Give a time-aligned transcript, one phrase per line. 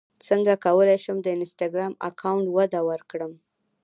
[0.27, 3.31] څنګه کولی شم د انسټاګرام اکاونټ وده ورکړم